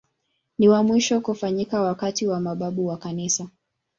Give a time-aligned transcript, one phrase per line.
[0.57, 3.49] Ni wa mwisho kufanyika wakati wa mababu wa Kanisa.